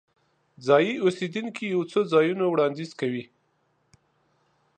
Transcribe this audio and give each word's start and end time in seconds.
ځایي 0.67 0.93
اوسیدونکي 1.05 1.63
یو 1.73 1.81
څو 1.91 1.99
ځایونه 2.13 2.45
وړاندیز 2.47 2.91
کوي. 2.99 3.23